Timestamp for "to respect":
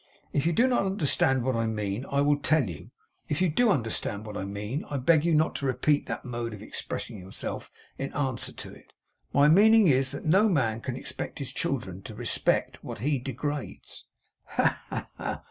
12.01-12.83